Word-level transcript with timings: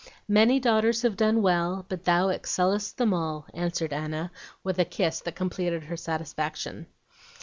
"Many 0.27 0.59
daughters 0.59 1.03
have 1.03 1.15
done 1.15 1.43
well, 1.43 1.85
but 1.87 2.05
thou 2.05 2.29
excellest 2.29 2.97
them 2.97 3.13
all," 3.13 3.45
answered 3.53 3.93
Anna, 3.93 4.31
with 4.63 4.79
a 4.79 4.83
kiss 4.85 5.19
that 5.19 5.35
completed 5.35 5.83
her 5.83 5.95
satisfaction. 5.95 6.87